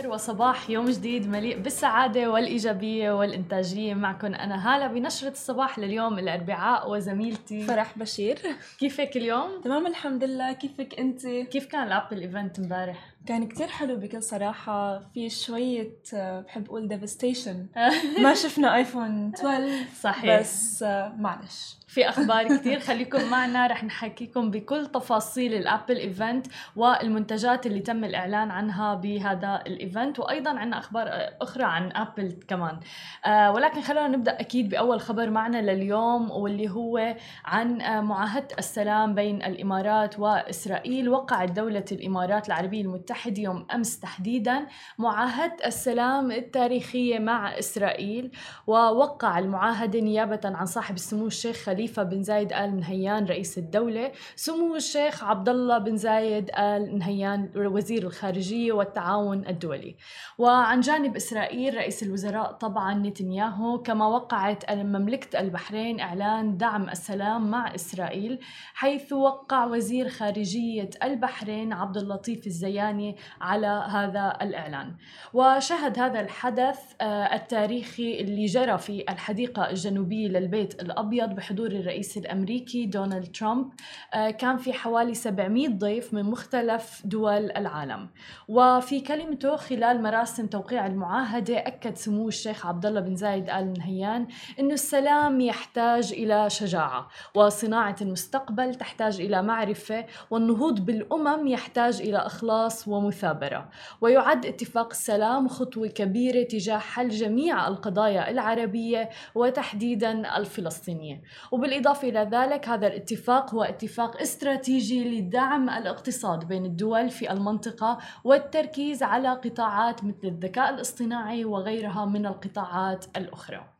[0.00, 3.94] الخير وصباح يوم جديد مليء بالسعادة والإيجابية والإنتاجية.
[3.94, 7.62] معكم أنا هالة بنشرة الصباح لليوم الأربعاء وزميلتي.
[7.62, 8.38] فرح بشير.
[8.78, 10.52] كيفك اليوم؟ تمام الحمد لله.
[10.52, 14.98] كيفك أنت؟ كيف كان ال Apple event امبارح؟ كان كتير حلو بكل صراحة.
[15.14, 17.66] في شوية آه، بحب أقول devastation
[18.22, 20.40] ما شفنا iPhone 12 صحيح.
[20.40, 21.76] بس آه، معلش.
[21.90, 26.46] في أخبار كثير خليكم معنا رح نحكيكم بكل تفاصيل ال Apple event
[26.76, 31.08] والمنتجات اللي تم الإعلان عنها بهذا ال event وأيضا عندنا أخبار
[31.40, 32.80] أخرى عن أبل كمان.
[33.24, 39.42] آه ولكن خلونا نبدأ أكيد بأول خبر معنا لليوم واللي هو عن معاهدة السلام بين
[39.42, 41.08] الإمارات وإسرائيل.
[41.08, 44.66] وقعت دولة الإمارات العربية المتحدة يوم أمس تحديدا
[44.98, 48.30] معاهدة السلام التاريخية مع إسرائيل
[48.66, 54.12] ووقع المعاهده نيابة عن صاحب السمو الشيخ خليل خليفة بن زايد آل نهيان رئيس الدولة
[54.36, 59.96] سمو الشيخ عبد الله بن زايد آل نهيان وزير الخارجية والتعاون الدولي.
[60.38, 67.74] وعن جانب إسرائيل رئيس الوزراء طبعا نتنياهو كما وقعت مملكة البحرين إعلان دعم السلام مع
[67.74, 68.38] إسرائيل
[68.74, 74.94] حيث وقع وزير خارجية البحرين عبد اللطيف الزياني على هذا الإعلان.
[75.32, 82.16] وشهد هذا الحدث آه، التاريخي اللي جرى في الحديقة الجنوبية للبيت الأبيض بحضور حضور الرئيس
[82.16, 83.72] الأمريكي دونالد ترامب
[84.14, 88.08] آه، كان في حوالي 700 ضيف من مختلف دول العالم.
[88.48, 94.26] وفي كلمته خلال مراسم توقيع المعاهدة أكد سمو الشيخ عبد الله بن زايد آل نهيان
[94.60, 102.88] إنه السلام يحتاج إلى شجاعة وصناعة المستقبل تحتاج إلى معرفة والنهوض بالأمم يحتاج إلى إخلاص
[102.88, 103.68] ومثابرة.
[104.00, 111.22] ويعد اتفاق السلام خطوة كبيرة تجاه حل جميع القضايا العربية وتحديدا الفلسطينية.
[111.60, 119.02] وبالإضافة إلى ذلك هذا الاتفاق هو اتفاق استراتيجي لدعم الاقتصاد بين الدول في المنطقة والتركيز
[119.02, 123.79] على قطاعات مثل الذكاء الاصطناعي وغيرها من القطاعات الأخرى.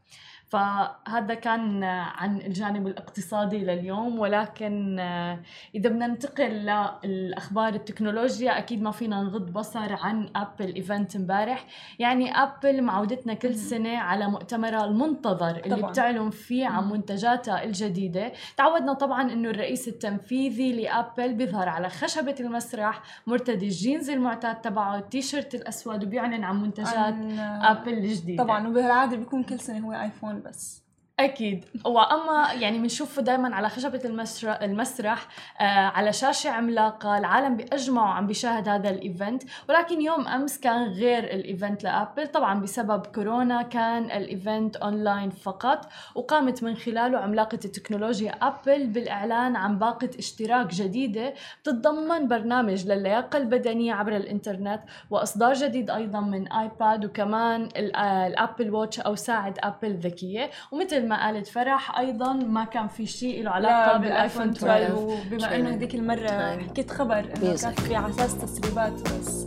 [0.50, 5.38] فهذا كان عن الجانب الاقتصادي لليوم ولكن آه،
[5.74, 6.72] إذا بدنا ننتقل
[7.04, 11.66] للأخبار التكنولوجيا أكيد ما فينا نغض بصر عن Apple event امبارح.
[11.98, 15.90] يعني ابل معودتنا كل سنة على مؤتمرها المنتظر اللي طبعا.
[15.90, 18.32] بتعلن فيه عن منتجاتها الجديدة.
[18.56, 25.54] تعودنا طبعا إنه الرئيس التنفيذي لابل بيظهر على خشبة المسرح مرتدي الجينز المعتاد تبعه التيشيرت
[25.54, 27.38] الأسود وبيعلن عن منتجات عن...
[27.38, 28.44] ابل الجديدة.
[28.44, 30.82] طبعا وبالعاده بيكون كل سنة هو ايفون بس.
[31.20, 31.64] أكيد.
[31.84, 35.28] واما يعني بنشوفه دائما على خشبة المسرح, المسرح
[35.60, 39.42] آه على شاشة عملاقه العالم باجمعوا عم بيشاهد هذا ال event.
[39.68, 42.26] ولكن يوم أمس كان غير ال event لأبل.
[42.26, 49.56] طبعا بسبب كورونا كان ال event online فقط وقامت من خلاله عملاقة التكنولوجيا أبل بالإعلان
[49.56, 57.04] عن باقة اشتراك جديدة بتتضمن برنامج للياقة البدنية عبر الإنترنت وإصدار جديد أيضا من ايباد
[57.04, 60.50] وكمان الأبل واتش أو ساعه أبل ذكية.
[60.72, 65.70] ومثل ما قالت فرح أيضا ما كان في شيء له علاقة بالآيفون 12 وبما إنه
[65.74, 69.46] هذيك المرة حكيت خبر إنه كان في على أساس تسريبات بس.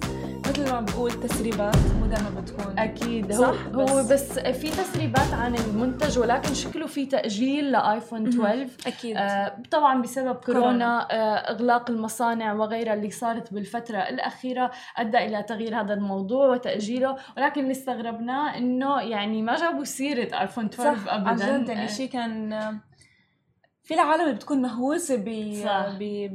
[0.53, 2.79] مثل ما بقول تسريبات مو دائما بتكون.
[2.79, 3.33] أكيد.
[3.33, 8.67] صح؟ هو بس, هو بس في تسريبات عن المنتج ولكن شكله في تأجيل لايفون 12
[8.87, 9.17] أكيد.
[9.17, 11.07] آه طبعا بسبب كورونا, كورونا.
[11.11, 17.15] آه إغلاق المصانع وغيرها اللي صارت بالفترة الأخيرة أدى إلى تغيير هذا الموضوع وتأجيله.
[17.37, 21.87] ولكن اللي استغربناه إنه يعني ما جابوا سيرة ايفون 12 صح ابدا عن جد يعني
[21.87, 22.53] شيء كان
[23.83, 25.29] في العالم اللي بتكون مهووسة ب...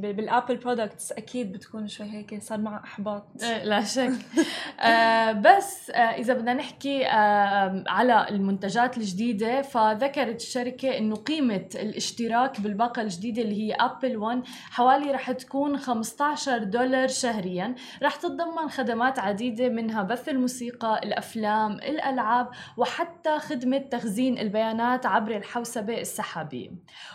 [0.01, 3.23] بال Apple products أكيد بتكون شوي هيك صار معها إحباط.
[3.43, 4.11] إيه، لا شك.
[4.79, 12.61] آه بس آه إذا بدنا نحكي آه على المنتجات الجديدة فذكرت الشركة إنه قيمة الاشتراك
[12.61, 17.75] بالباقة الجديدة اللي هي Apple One حوالي رح تكون 15 دولار شهريا.
[18.03, 26.01] رح تتضمن خدمات عديدة منها بث الموسيقى الأفلام الألعاب وحتى خدمة تخزين البيانات عبر الحوسبة
[26.01, 26.69] السحابية.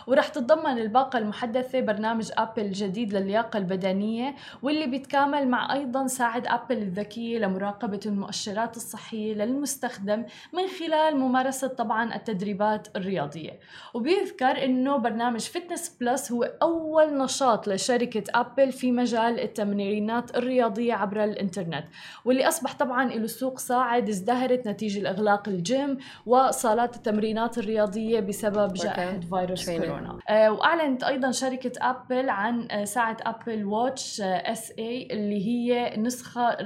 [0.07, 6.43] ورح رح تتضمن الباقة المحدثة برنامج أبل جديد للياقة البدنية واللي بيتكامل مع أيضا ساعة
[6.45, 13.59] أبل الذكية لمراقبة المؤشرات الصحية للمستخدم من خلال ممارسة طبعا التدريبات الرياضية.
[13.93, 21.23] وبيذكر أنه برنامج Fitness Plus هو أول نشاط لشركة أبل في مجال التمرينات الرياضية عبر
[21.23, 21.85] الإنترنت
[22.25, 29.19] واللي أصبح طبعا له سوق صاعد ازدهرت نتيجة إغلاق الجيم وصالات التمرينات الرياضية بسبب جائحة
[29.19, 30.14] فيروس كورونا.
[30.29, 36.57] آه، وأعلنت أيضا شركة أبل عن آه، ساعة Apple Watch SE اللي هي نسخة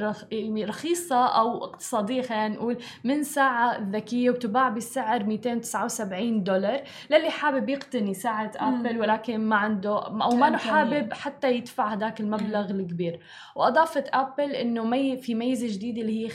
[0.66, 6.82] رخيصة أو اقتصادية خلينا نقول من ساعة ذكية وتباع بسعر 279 دولار.
[7.10, 12.72] للي حابب يقتني ساعة أبل ولكن ما عنده أو ما حابب حتى يدفع هذاك المبلغ
[12.72, 13.20] الكبير.
[13.56, 16.30] وأضافت أبل إنه مي في ميزة جديدة اللي هي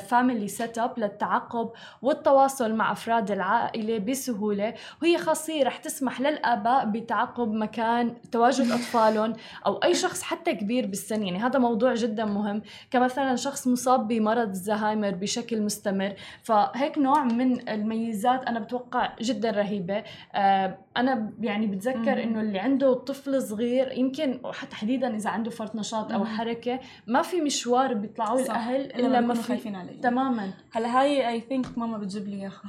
[0.00, 1.70] Family Setup للتعقب
[2.02, 6.20] والتواصل مع أفراد العائلة بسهولة وهي خاصيه رح تسمح
[6.52, 9.32] للاباء بتعقب مكان تواجد أطفالهم
[9.66, 11.22] أو أي شخص حتى كبير بالسن.
[11.22, 12.62] يعني هذا موضوع جدا مهم.
[12.90, 16.14] كمثلا شخص مصاب بمرض الزهايمر بشكل مستمر.
[16.42, 20.04] فهيك نوع من الميزات أنا بتوقع جدا رهيبة.
[20.34, 24.40] آه، أنا يعني بتذكر إنه اللي عنده طفل صغير يمكن
[24.70, 29.42] تحديدا إذا عنده فرط نشاط أو حركة ما في مشوار بيطلعوا الاهل إلا ما في
[29.42, 30.00] خايفين عليه.
[30.00, 30.50] تماما.
[30.72, 32.62] هلا هاي اي ثينك ماما بتجيب لي إياها.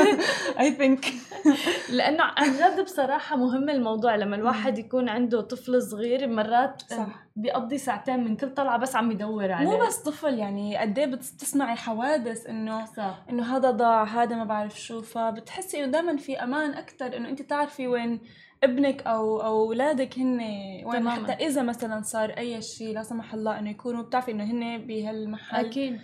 [0.60, 1.06] اي ثينك
[1.96, 7.22] لأنه عن جد بصراحة مهم الموضوع لما الواحد يكون عنده طفل صغير مرات صح.
[7.36, 9.70] بيقضي ساعتين من كل طلعة بس عم يدور عليه.
[9.70, 12.84] مو بس طفل يعني قد إيه بتسمعي حوادث إنه.
[13.30, 17.42] إنه هذا ضاع هذا ما بعرف شو فبتحسي إنه دائما في أمان أكثر إنه أنت
[17.42, 18.20] تعرفي وين
[18.64, 20.40] ابنك أو أو أولادك هن
[20.84, 24.86] وين حتى إذا مثلا صار أي شيء لا سمح الله إنه يكونوا بتعرفي إنه هن
[24.86, 25.66] بهالمحل.
[25.66, 26.00] أكيد.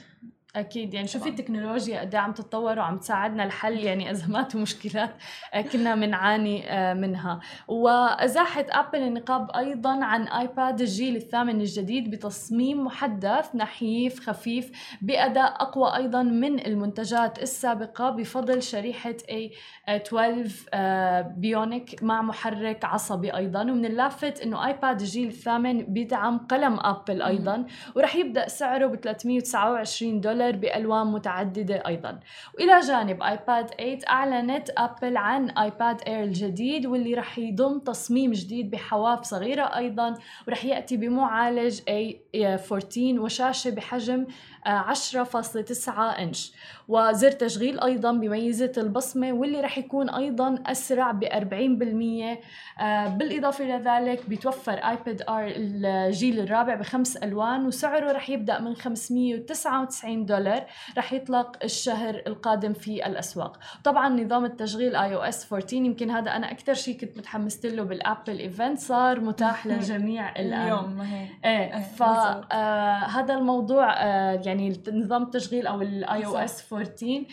[0.57, 5.11] أكيد يعني شوفي التكنولوجيا قد إيه عم تتطور وعم تساعدنا لحل يعني ازمات ومشكلات
[5.55, 7.41] آه، كنا بنعاني آه، منها.
[7.69, 15.97] وازاحت أبل النقاب أيضا عن آيباد الجيل الثامن الجديد بتصميم محدث نحيف خفيف بأداء أقوى
[15.97, 19.53] أيضا من المنتجات السابقة بفضل شريحة اي
[19.89, 23.63] 12 Bionic مع محرك عصبي أيضا.
[23.63, 27.67] ومن اللافت إنه آيباد الجيل الثامن بيدعم قلم أبل أيضا.
[27.97, 32.21] ورح يبدأ سعره ب 329 دولار دولار بألوان متعددة أيضا.
[32.55, 38.71] وإلى جانب آيباد 8 أعلنت أبل عن iPad Air الجديد واللي رح يضم تصميم جديد
[38.71, 40.15] بحواف صغيرة أيضا.
[40.49, 44.27] ورح يأتي بمعالج A14 وشاشة بحجم
[44.69, 46.53] 10.9 إنش.
[46.89, 52.39] وزر تشغيل أيضا بميزة البصمة واللي رح يكون أيضا أسرع ب 40%
[52.81, 58.75] آه، بالإضافة إلى ذلك بيتوفر iPad Air الجيل الرابع بخمس ألوان وسعره رح يبدأ من
[58.77, 60.67] 599 دولار.
[60.99, 63.59] رح يطلق الشهر القادم في الأسواق.
[63.85, 68.39] طبعا نظام التشغيل iOS 14 يمكن هذا أنا أكثر شيء كنت متحمست له بال Apple
[68.39, 68.79] event.
[68.79, 70.63] صار متاح للجميع الآن.
[70.63, 71.07] اليوم
[71.45, 77.25] إيه فهذا آه الموضوع آه يعني نظام التشغيل أو ال iOS 14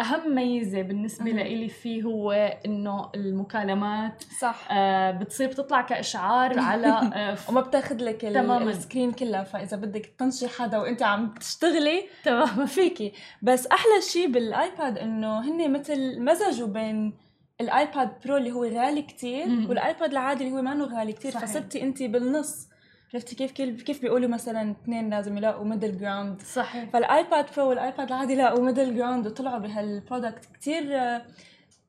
[0.00, 2.32] أهم ميزة بالنسبة لي فيه هو
[2.66, 4.68] إنه المكالمات صح.
[4.70, 8.70] آه بتصير بتطلع كإشعار على آه وما بتاخذ لك تماما.
[8.70, 12.66] ال screen كلها فإذا بدك تطنشي حدا وأنت عم تشتغلي تماما.
[12.66, 13.12] فيكي.
[13.42, 17.26] بس أحلى شيء بالآيباد إنه هن مثل مزجوا بين
[17.60, 21.82] ال iPad Pro اللي هو غالي كتير والآيباد العادي اللي هو ما غالي كتير فصرتي
[21.82, 22.68] أنت بالنص.
[23.16, 26.90] عرفتي كيف كيف كيف بيقولوا مثلا اثنين لازم يلاقوا middle ground صحيح.
[26.90, 31.26] فال iPad Pro والآيباد العادي لاقوا middle ground وطلعوا بهال product كثير آه،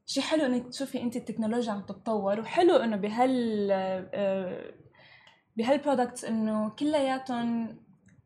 [0.05, 3.67] شيء حلو إنك تشوفي انت التكنولوجيا عم تتطور وحلو إنه بهال
[4.13, 4.73] آه،
[5.57, 7.77] بهال products إنه كلياتهم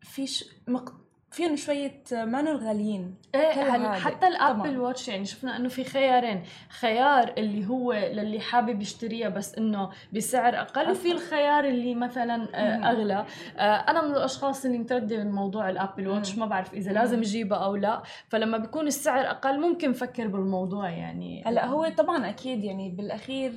[0.01, 0.93] في مق...
[1.31, 3.15] فيهم شوية مانو غاليين.
[3.35, 6.43] إيه حتى ال Apple Watch يعني شفنا إنه في خيارين.
[6.69, 12.91] خيار اللي هو للي حابب يشتريها بس إنه بسعر أقل وفي الخيار اللي مثلا آه،
[12.91, 13.25] أغلى.
[13.57, 17.19] آه، أنا من الأشخاص اللي مترددة من موضوع ال Apple Watch ما بعرف إذا لازم
[17.19, 18.01] اجيبها أو لا.
[18.29, 21.43] فلما بيكون السعر أقل ممكن فكر بالموضوع يعني.
[21.45, 23.51] هلأ هو طبعا أكيد يعني بالأخير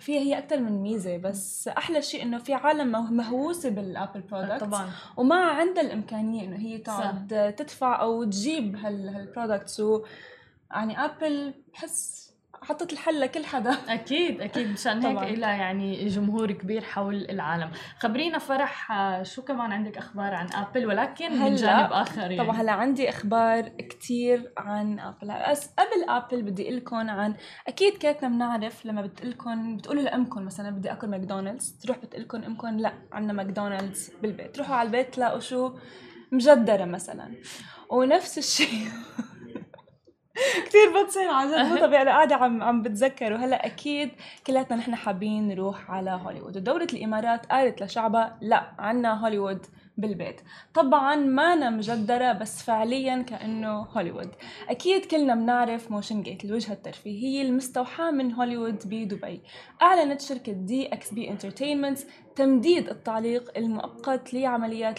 [0.00, 4.60] فيها هي أكثر من ميزة بس أحلى شيء إنه في عالم مهووسه بال Apple product
[4.60, 4.90] طبعا.
[5.16, 9.82] وما عندها الإمكانية إنه هي تقعد تدفع أو تجيب هال products
[10.70, 12.27] يعني ابل بحس
[12.68, 13.70] حطت الحل لكل حدا.
[13.88, 14.72] أكيد أكيد.
[14.72, 17.70] مشان هيك لها يعني جمهور كبير حول العالم.
[17.98, 22.38] خبرينا فرح شو كمان عندك أخبار عن آبل؟ ولكن من جانب آخر يعني.
[22.38, 25.34] طبعا هلأ عندي أخبار كثير عن آبل.
[25.50, 27.34] بس قبل آبل بدي أقول لكم عن
[27.68, 32.42] أكيد كيفنا بنعرف لما بتقول لكم بتقولوا لامكم مثلا بدي أكل ماكدونالدز تروح بتقول لكم
[32.42, 34.54] امكم لأ عندنا ماكدونالدز بالبيت.
[34.54, 35.72] تروحوا على البيت تلاقوا شو
[36.32, 37.34] مجدرة مثلا.
[37.90, 38.88] ونفس الشيء
[40.66, 41.72] كثير بتصير عن جد.
[41.72, 42.02] مو طبيعي.
[42.02, 44.10] أنا قاعدة عم عم بتذكر وهلأ أكيد
[44.46, 46.56] كلياتنا نحن حابين نروح على هوليوود.
[46.56, 49.66] ودولة الإمارات قالت لشعبها لأ عنا هوليوود.
[49.98, 50.40] بالبيت.
[50.74, 54.30] طبعا ما أنا مجدرة بس فعليا كأنه هوليوود.
[54.68, 59.42] أكيد كلنا بنعرف Motiongate الوجهة الترفيهية المستوحاة من هوليوود بدبي.
[59.82, 61.98] أعلنت شركة DXB Entertainments
[62.36, 64.98] تمديد التعليق المؤقت لعمليات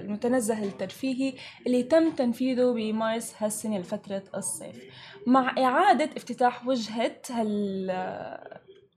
[0.00, 1.34] المتنزه الترفيهي
[1.66, 4.76] اللي تم تنفيذه بمارس هالسنة لفترة الصيف.
[5.26, 7.90] مع إعادة افتتاح وجهة هال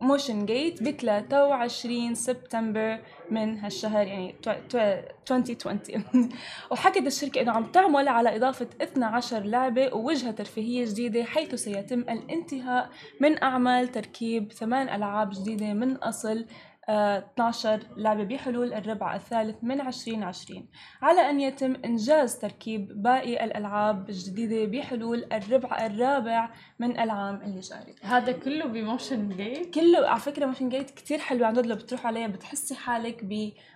[0.01, 2.99] موشن جيت ب 23 سبتمبر
[3.31, 6.29] من هالشهر يعني 2020
[6.71, 12.89] وحكت الشركة إنه عم تعمل على إضافة 12 لعبة ووجهة ترفيهية جديدة حيث سيتم الانتهاء
[13.19, 16.45] من أعمال تركيب ثمان ألعاب جديدة من أصل
[16.89, 20.67] 12 لعبة بحلول الربع الثالث من 2020
[21.01, 27.95] على أن يتم إنجاز تركيب باقي الألعاب الجديدة بحلول الربع الرابع من العام اللي جاري.
[28.01, 31.65] هذا كله ب Motiongate؟ كله على فكرة Motiongate كتير حلو عن جد.
[31.65, 33.25] لو بتروح عليها بتحسي حالك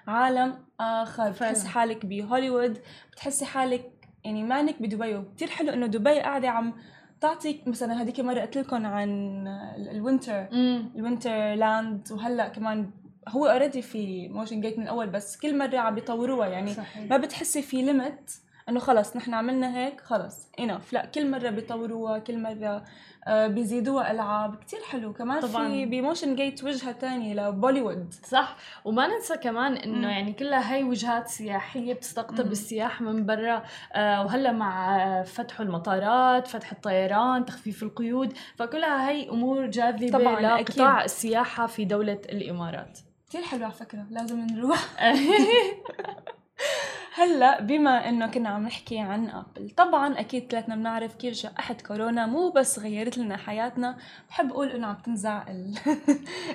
[0.07, 2.79] بعالم آخر بتحسي حالك بهوليوود
[3.11, 3.91] بتحسي حالك
[4.23, 5.21] يعني مانك بدبي.
[5.35, 6.73] كتير حلو إنه دبي قاعدة عم
[7.21, 9.43] تعطيك مثلا هذيك مرة قلت لكم عن
[9.91, 10.47] ال Winter
[10.95, 12.91] ال Winter Land وهلأ كمان
[13.29, 17.09] هو already في Motiongate من الأول بس كل مرة عم بيطوروها يعني صحيح.
[17.09, 18.31] ما بتحسي في limit
[18.69, 22.83] إنه خلص نحن عملنا هيك خلص انف لا كل مرة بيطوروها كل مرة
[23.27, 25.13] آه بيزيدوها ألعاب كتير حلو.
[25.13, 25.67] كمان طبعاً.
[25.69, 28.13] في بموشن جيت وجهة تانية لبوليوود.
[28.27, 28.55] صح.
[28.85, 33.63] وما ننسى كمان إنه يعني كلها هي وجهات سياحية بتستقطب السياح من برا.
[33.93, 41.67] آه وهلأ مع فتح المطارات فتح الطيران تخفيف القيود فكلها هي أمور جاذبة لقطاع السياحة
[41.67, 42.99] في دولة الإمارات.
[43.33, 44.89] كثير حلو على فكرة لازم نروح.
[47.15, 52.25] هلا بما إنه كنا عم نحكي عن ابل طبعا أكيد كلنا بنعرف كيف جائحة كورونا
[52.25, 53.97] مو بس غيرت لنا حياتنا.
[54.29, 55.45] بحب أقول إنه عم تنزع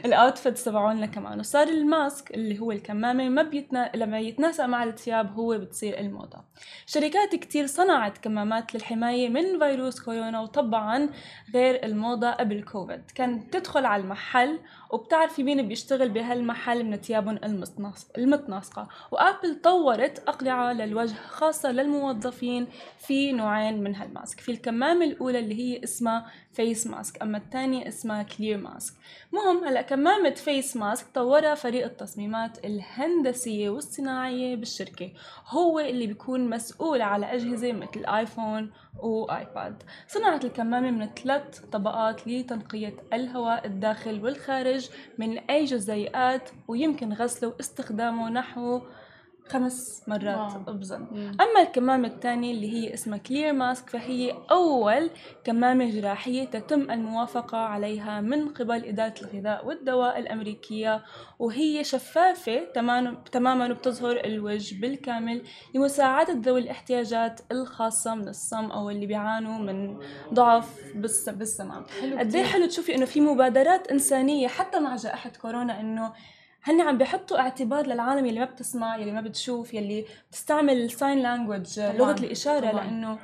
[0.05, 1.41] ال outfits تبعولنا كمان.
[1.41, 6.45] وصار ال mask اللي هو الكمامة ما بيتنا لما يتناسق مع الثياب هو بتصير الموضة.
[6.87, 11.09] شركات كتير صنعت كمامات للحماية من فيروس كورونا وطبعا
[11.55, 13.11] غير الموضة قبل كوفيد.
[13.15, 14.59] كانت تدخل على المحل
[14.91, 17.39] وبتعرفي مين بيشتغل بهالمحل من ثيابهم
[18.19, 18.89] المتناسقة.
[19.11, 22.67] وآبل طورت أقنعة للوجه خاصة للموظفين
[22.99, 24.41] في نوعين من هال mask.
[24.41, 28.95] في الكمامة الأولى اللي هي اسمها face mask أما الثانية اسمها clear mask
[29.33, 35.13] مهم هلأ كمامة face mask طورها فريق التصميمات الهندسية والصناعية بالشركة.
[35.49, 42.97] هو اللي بيكون مسؤول على أجهزة مثل آيفون وآيباد صنعت الكمامة من ثلاث طبقات لتنقية
[43.13, 44.89] الهواء الداخل والخارج
[45.19, 48.81] من أي جزيئات ويمكن غسله واستخدامه نحو
[49.51, 51.07] خمس مرات ابزن
[51.41, 55.11] أما الكمامة الثانية اللي هي اسمها كلير ماسك فهي أول
[55.45, 61.05] كمامة جراحية تتم الموافقة عليها من قبل إدارة الغذاء والدواء الأمريكية
[61.39, 62.65] وهي شفافة
[63.33, 65.43] تماما وبتظهر الوجه بالكامل
[65.75, 69.99] لمساعدة ذوي الاحتياجات الخاصة من الصم أو اللي بيعانوا من
[70.35, 71.85] ضعف بالسمع
[72.19, 76.13] قد إيه حلو تشوفي إنه في مبادرات إنسانية حتى مع جائحة كورونا إنه
[76.69, 81.19] هن عم بيحطوا اعتبار للعالم يلي ما بتسمع يلي ما بتشوف يلي بتستعمل ال sign
[81.23, 82.85] language لغة الإشارة طبعاً.
[82.85, 83.19] لأنه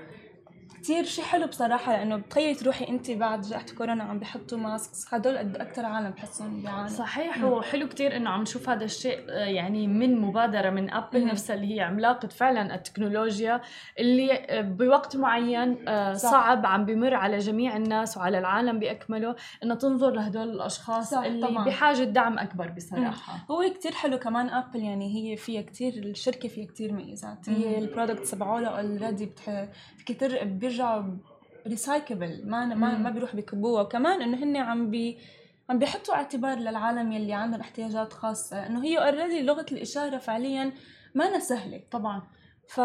[0.84, 5.38] كثير شيء حلو بصراحة لأنه بتخيلي تروحي انت بعد جائحة كورونا عم بحطوا masks هدول
[5.38, 9.86] قد أكثر عالم بحسهم بيعانوا صحيح وحلو كثير إنه عم نشوف هذا الشيء آه، يعني
[9.86, 11.28] من مبادرة من ابل مم.
[11.28, 13.60] نفسها اللي هي عملاقة فعلا التكنولوجيا
[13.98, 16.30] اللي آه، بوقت معين آه، صح.
[16.30, 21.46] صعب عم بمر على جميع الناس وعلى العالم باكمله إنه تنظر لهدول الأشخاص صح اللي
[21.46, 21.64] طبعا.
[21.64, 23.40] بحاجة دعم أكبر بصراحة مم.
[23.50, 27.84] هو كثير حلو كمان ابل يعني هي فيها كثير الشركة فيها كثير ميزات هي ال
[27.84, 29.32] product تبعولها already
[30.06, 30.42] كثير
[30.74, 31.16] بيرجعوا
[31.66, 35.18] recycle ما ما ما بيروح بكبوها وكمان إنه هن عم بي
[35.70, 38.66] عم بيحطوا اعتبار للعالم يلي عندهم احتياجات خاصة.
[38.66, 40.72] إنه هي already لغة الإشارة فعليا
[41.14, 42.22] ما سهلة طبعا.
[42.68, 42.80] ف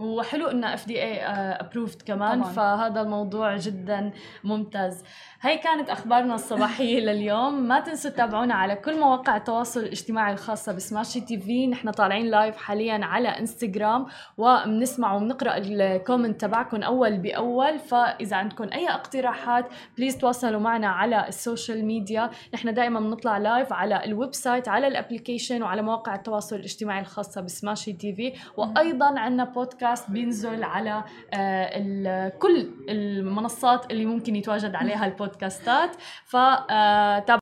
[0.00, 2.52] وحلو إنه FDA approved كمان طبعاً.
[2.52, 4.12] فهذا الموضوع جدا
[4.44, 5.04] ممتاز.
[5.40, 7.62] هي كانت أخبارنا الصباحية لليوم.
[7.62, 11.66] ما تنسوا تتابعونا على كل مواقع التواصل الاجتماعي الخاصة ب Smashi TV.
[11.66, 14.06] نحن طالعين live حاليا على انستغرام
[14.38, 17.78] وبنسمع وبنقرأ ال comment تبعكم أول بأول.
[17.78, 19.66] فإذا عندكم أي اقتراحات
[19.98, 22.30] please تواصلوا معنا على ال social media.
[22.54, 27.40] نحن دائما بنطلع live على ال website على ال application وعلى مواقع التواصل الاجتماعي الخاصة
[27.40, 28.32] ب Smashi TV.
[28.56, 31.04] وأيضا عندنا بودكاست بينزل على
[31.34, 37.38] آه، كل المنصات اللي ممكن يتواجد عليها البودكاست بودكاستات فتابعوا